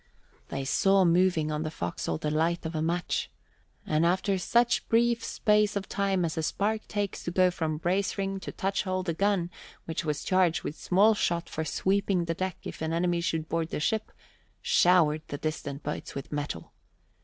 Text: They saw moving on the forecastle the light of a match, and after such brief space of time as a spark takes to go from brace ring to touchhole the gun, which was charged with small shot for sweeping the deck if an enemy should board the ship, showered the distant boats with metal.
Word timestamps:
They 0.47 0.65
saw 0.65 1.05
moving 1.05 1.51
on 1.51 1.61
the 1.61 1.69
forecastle 1.69 2.17
the 2.17 2.31
light 2.31 2.65
of 2.65 2.73
a 2.73 2.81
match, 2.81 3.29
and 3.85 4.03
after 4.03 4.39
such 4.39 4.89
brief 4.89 5.23
space 5.23 5.75
of 5.75 5.87
time 5.87 6.25
as 6.25 6.39
a 6.39 6.41
spark 6.41 6.87
takes 6.87 7.21
to 7.25 7.29
go 7.29 7.51
from 7.51 7.77
brace 7.77 8.17
ring 8.17 8.39
to 8.39 8.51
touchhole 8.51 9.03
the 9.05 9.13
gun, 9.13 9.51
which 9.85 10.03
was 10.03 10.23
charged 10.23 10.63
with 10.63 10.75
small 10.75 11.13
shot 11.13 11.47
for 11.47 11.63
sweeping 11.63 12.25
the 12.25 12.33
deck 12.33 12.57
if 12.63 12.81
an 12.81 12.93
enemy 12.93 13.21
should 13.21 13.47
board 13.47 13.69
the 13.69 13.79
ship, 13.79 14.11
showered 14.59 15.21
the 15.27 15.37
distant 15.37 15.83
boats 15.83 16.15
with 16.15 16.31
metal. 16.31 16.73